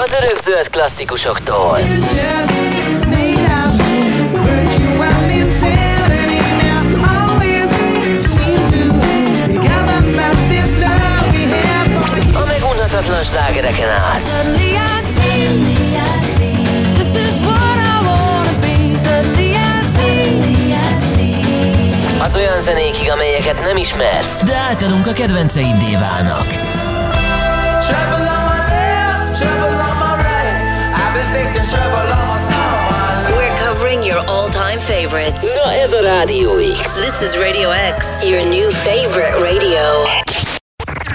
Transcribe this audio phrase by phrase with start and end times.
[0.00, 1.78] az örökzöld klasszikusoktól.
[12.34, 14.46] A megunhatatlan slágereken át.
[22.18, 26.46] Az olyan zenékig, amelyeket nem ismersz, de átadunk a kedvenceiddé válnak.
[31.52, 31.66] We're
[33.58, 35.60] covering your all-time favorites.
[35.64, 36.50] Na ez a Radio
[36.82, 37.00] X.
[37.00, 39.80] This is Radio X, your new favorite radio.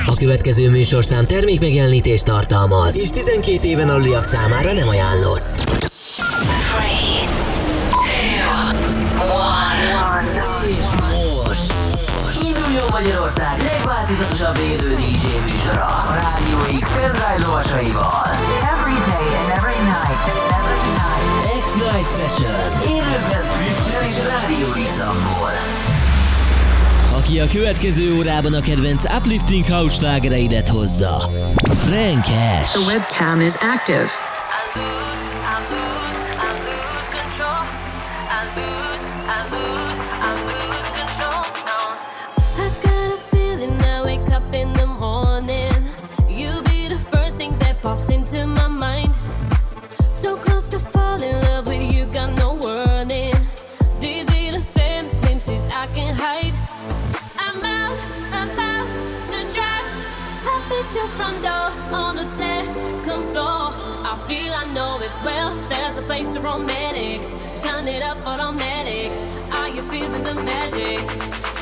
[0.06, 5.64] A következő műsorszám termékmegjelenítést tartalmaz, és 12 éven aluliak számára nem ajánlott.
[10.12, 10.78] 3, 2, 1,
[11.46, 11.74] Most!
[12.44, 18.28] Induljon Magyarország legváltozatosabb élő DJ műsora a Rádió X pendrive lovasaival.
[22.06, 22.52] Live Session.
[22.88, 25.52] Élőben Twitch-en és Rádió Rizamból.
[27.16, 31.22] Aki a következő órában a kedvenc uplifting house slágereidet hozza.
[31.64, 32.72] Frank Ash.
[32.72, 34.35] The webcam is active.
[65.06, 65.54] it well.
[65.70, 67.22] There's the bass romantic.
[67.62, 69.12] Turn it up automatic.
[69.58, 71.02] Are you feeling the magic?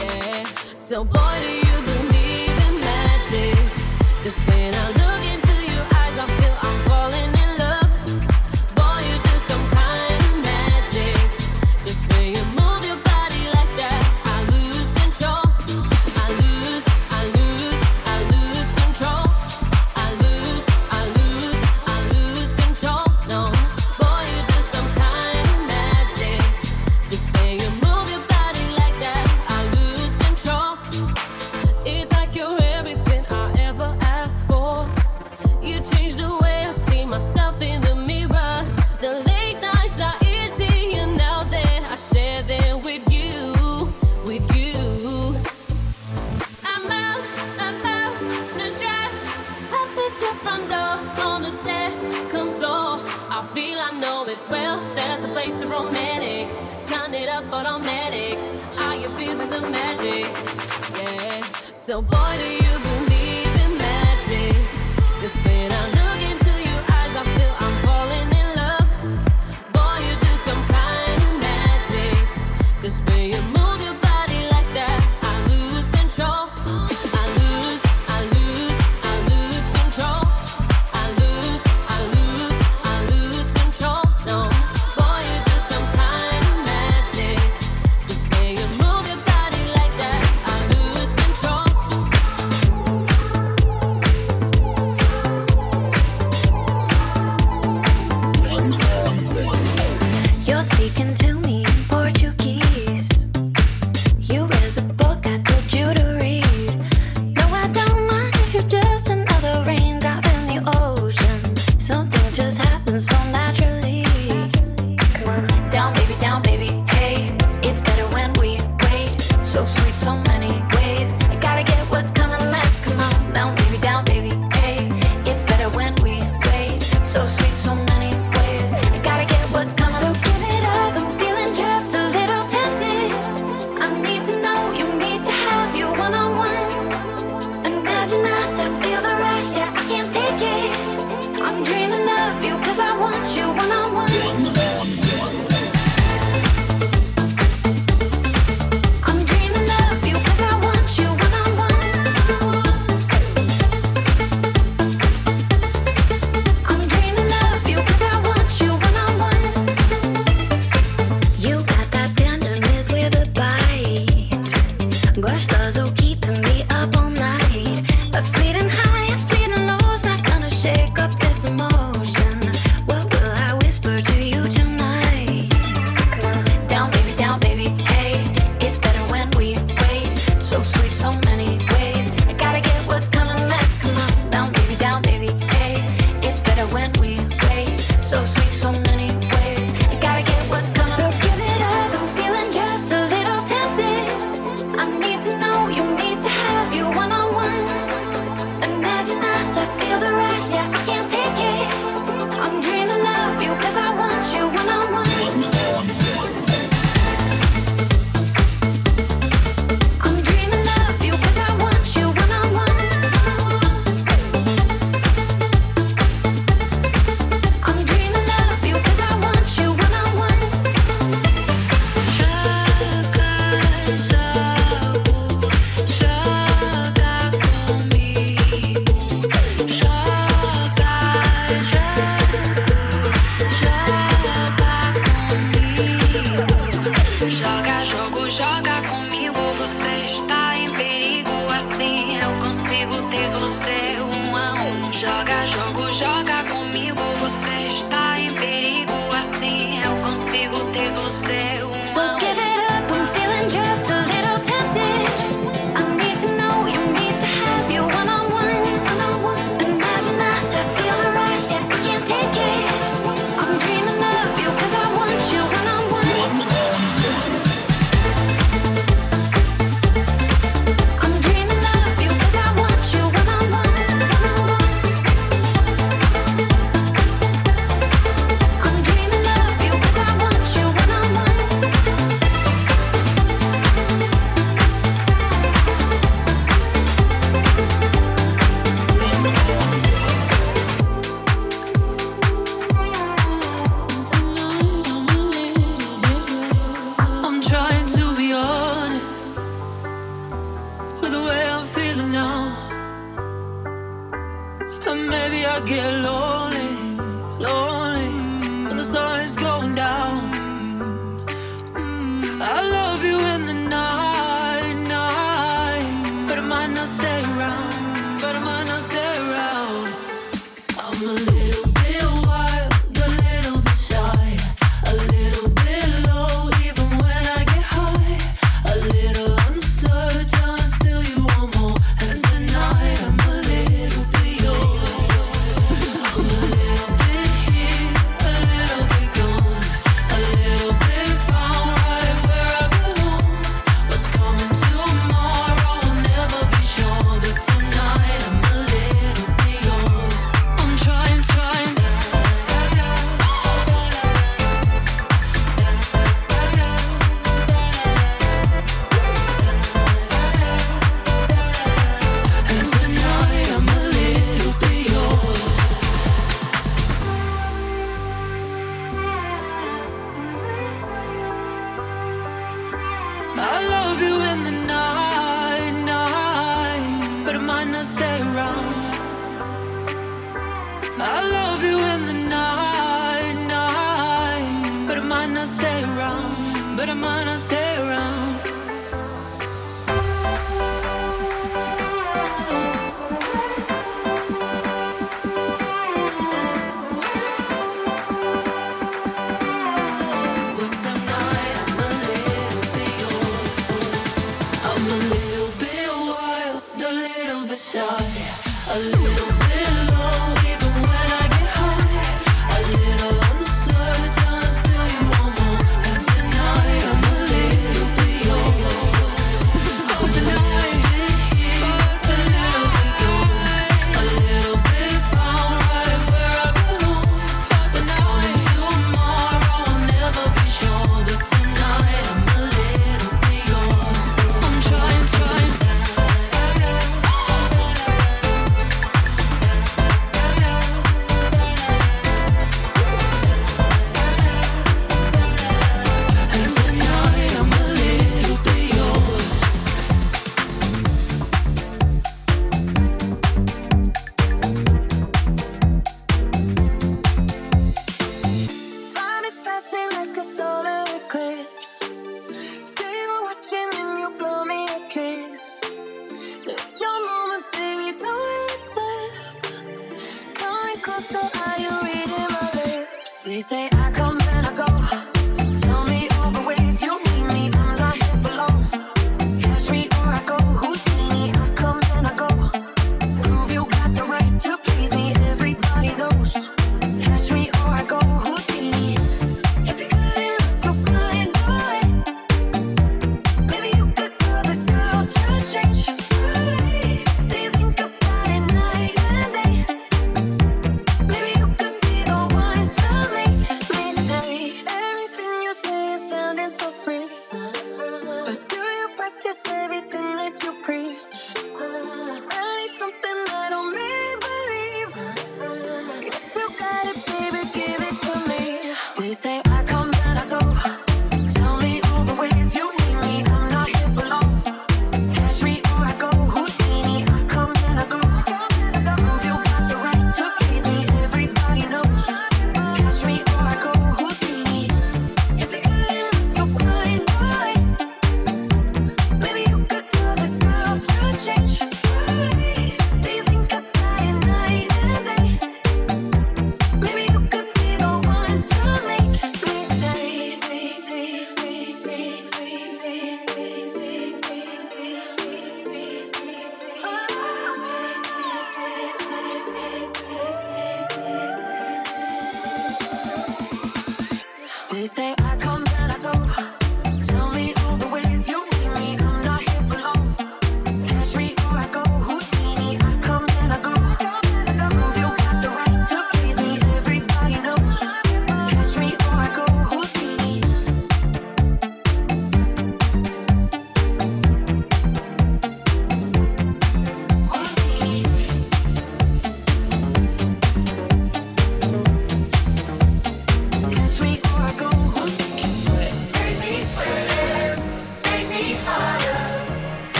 [0.00, 0.44] Yeah.
[0.78, 3.58] So boy, do you believe in magic?
[4.22, 5.23] Cause when I look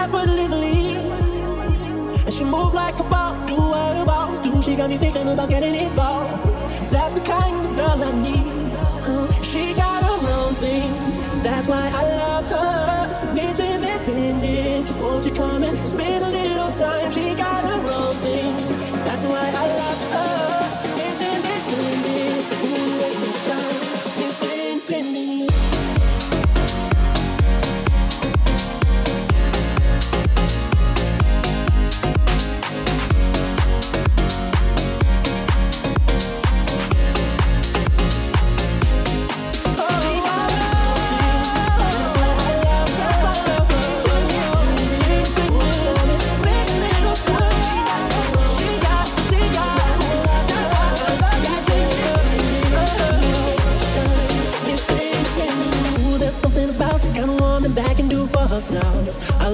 [0.00, 0.96] effortlessly.
[2.24, 4.62] And she moves like a boss, do what a boss do.
[4.62, 6.42] She got me thinking about getting involved.
[6.90, 8.49] That's the kind of girl I need.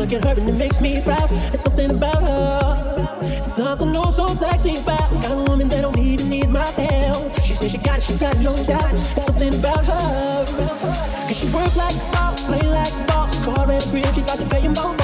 [0.06, 1.28] look at her and it makes me proud.
[1.28, 3.18] There's something about her.
[3.22, 5.10] There's something all so sexy about.
[5.22, 7.34] Got a woman that don't even need my help.
[7.42, 8.90] She says she got it, she got it, no doubt.
[8.90, 10.44] There's something about her.
[11.26, 13.44] Cause she work like a boss, play like a boss.
[13.44, 14.95] Car and a crib, she got to pay him both.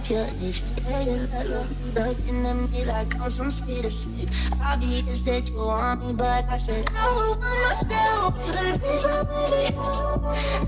[0.00, 0.62] half your age.
[0.86, 4.28] Hating that look, looking at me like I'm some speed of sick.
[4.62, 8.40] Obvious that you want me, but I said, I will want myself.
[8.40, 10.20] So please don't let me out.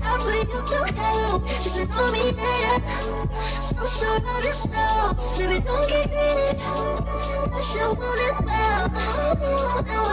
[0.03, 3.33] I will you to help, just know me better.
[3.61, 6.59] So sure of yourself, baby, don't get greedy.
[7.53, 8.87] I should want as well.
[8.93, 10.12] I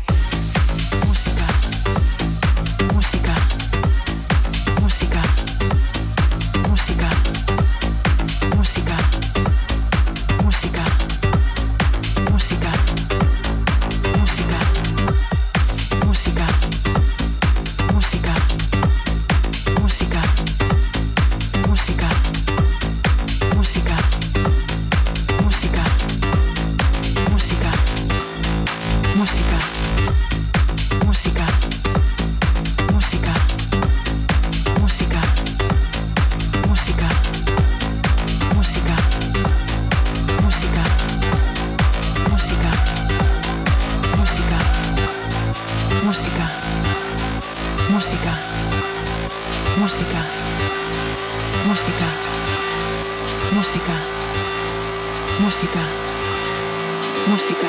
[57.27, 57.67] Música.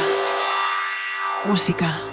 [1.44, 2.11] Música.